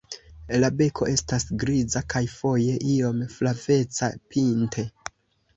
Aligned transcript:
La 0.61 0.69
beko 0.77 1.07
estas 1.11 1.45
griza 1.63 2.03
kaj 2.15 2.23
foje 2.37 2.79
iom 2.95 3.21
flaveca 3.37 4.11
pinte. 4.33 4.89